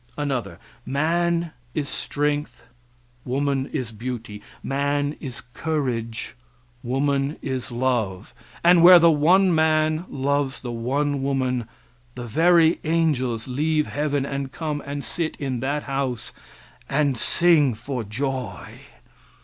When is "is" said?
1.75-1.87, 3.67-3.91, 5.19-5.41, 7.43-7.71